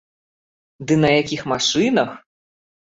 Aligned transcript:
Ды 0.91 0.99
на 1.03 1.13
якіх 1.21 1.41
машынах! 1.55 2.21